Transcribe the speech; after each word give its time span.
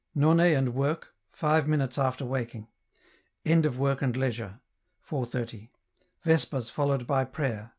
None 0.15 0.39
and 0.39 0.73
work, 0.73 1.13
five 1.31 1.67
minutes 1.67 1.99
after 1.99 2.25
waking. 2.25 2.65
End 3.45 3.67
of 3.67 3.77
work 3.77 4.01
and 4.01 4.17
leisure. 4.17 4.59
4.30. 5.07 5.69
Vespers 6.23 6.71
followed 6.71 7.05
by 7.05 7.23
prayer. 7.23 7.69